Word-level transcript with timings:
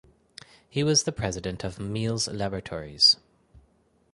He 0.67 0.83
was 0.83 1.03
the 1.03 1.11
president 1.11 1.63
of 1.63 1.79
Miles 1.79 2.27
Laboratories. 2.27 3.17